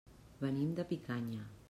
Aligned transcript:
Venim 0.45 0.71
de 0.79 0.87
Picanya. 0.93 1.47